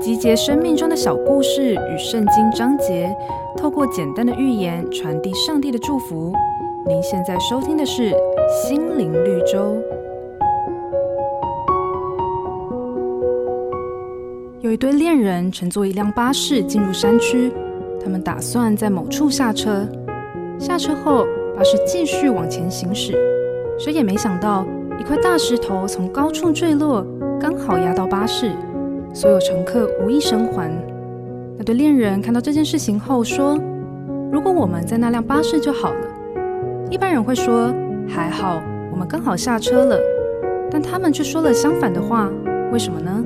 [0.00, 3.14] 集结生命中的小故事与圣经章节，
[3.56, 6.32] 透过简单的寓言传递上帝的祝福。
[6.86, 8.10] 您现在收听的是
[8.66, 9.58] 《心灵绿洲》。
[14.60, 17.52] 有一对恋人乘坐一辆巴士进入山区，
[18.02, 19.86] 他们打算在某处下车。
[20.58, 21.26] 下车后，
[21.56, 23.14] 巴士继续往前行驶，
[23.78, 24.66] 谁也没想到，
[24.98, 27.06] 一块大石头从高处坠落，
[27.40, 28.52] 刚好压到巴士。
[29.14, 30.70] 所有乘客无一生还。
[31.56, 33.58] 那对恋人看到这件事情后说
[34.30, 36.06] ：“如果我们在那辆巴士就好了。”
[36.90, 37.72] 一般人会说
[38.06, 38.60] ：“还好，
[38.92, 39.98] 我们刚好下车了。”
[40.70, 42.30] 但他们却说了相反的话，
[42.70, 43.24] 为什么呢？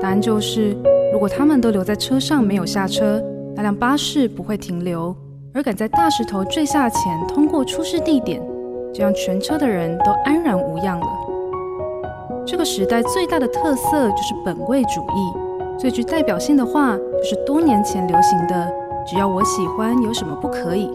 [0.00, 0.76] 答案就是：
[1.12, 3.22] 如果他们都留在车上没有下车，
[3.54, 5.14] 那辆巴士不会停留，
[5.54, 8.42] 而赶在大石头坠下前通过出事地点，
[8.92, 10.51] 这样全车的人都安然。
[12.62, 15.34] 个时代最大的特色就是本位主义，
[15.76, 18.72] 最具代表性的话就是多年前流行的
[19.04, 20.88] “只要我喜欢，有什么不可以”。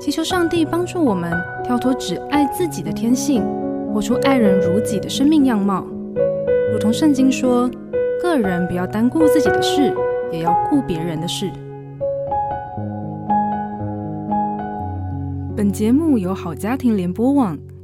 [0.00, 1.30] 祈求上帝帮助我们
[1.62, 3.44] 跳脱只爱自己的天性，
[3.92, 5.84] 活出爱人如己的生命样貌。
[6.72, 7.70] 如同圣经说
[8.22, 9.94] ：“个人不要单顾自己的事，
[10.32, 11.50] 也要顾别人的事。”
[15.54, 17.58] 本节目由好家庭联播网。